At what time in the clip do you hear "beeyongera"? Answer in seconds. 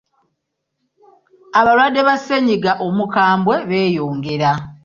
3.69-4.51